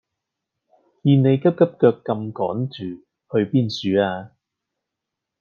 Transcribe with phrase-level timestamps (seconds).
[1.03, 4.31] 見你急急腳咁趕住去邊處呀